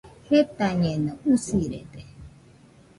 [0.29, 2.01] Jetañeno, usirede